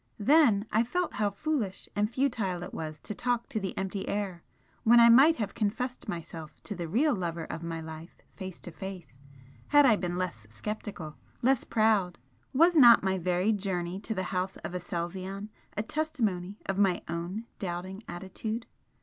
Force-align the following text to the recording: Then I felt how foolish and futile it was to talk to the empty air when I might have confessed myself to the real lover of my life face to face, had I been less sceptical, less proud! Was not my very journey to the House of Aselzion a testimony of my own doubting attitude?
Then 0.17 0.65
I 0.71 0.83
felt 0.83 1.13
how 1.13 1.29
foolish 1.29 1.87
and 1.95 2.11
futile 2.11 2.63
it 2.63 2.73
was 2.73 2.99
to 3.01 3.13
talk 3.13 3.47
to 3.49 3.59
the 3.59 3.77
empty 3.77 4.09
air 4.09 4.41
when 4.81 4.99
I 4.99 5.09
might 5.09 5.35
have 5.35 5.53
confessed 5.53 6.09
myself 6.09 6.59
to 6.63 6.73
the 6.73 6.87
real 6.87 7.13
lover 7.13 7.45
of 7.45 7.61
my 7.61 7.81
life 7.81 8.17
face 8.35 8.59
to 8.61 8.71
face, 8.71 9.21
had 9.67 9.85
I 9.85 9.95
been 9.97 10.17
less 10.17 10.47
sceptical, 10.49 11.17
less 11.43 11.63
proud! 11.63 12.17
Was 12.51 12.75
not 12.75 13.03
my 13.03 13.19
very 13.19 13.51
journey 13.51 13.99
to 13.99 14.15
the 14.15 14.23
House 14.33 14.57
of 14.65 14.73
Aselzion 14.73 15.49
a 15.77 15.83
testimony 15.83 16.57
of 16.65 16.79
my 16.79 17.03
own 17.07 17.45
doubting 17.59 18.01
attitude? 18.07 18.65